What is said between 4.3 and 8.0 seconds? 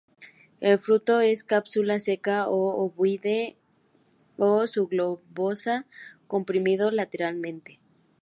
o subglobosa, comprimido lateralmente.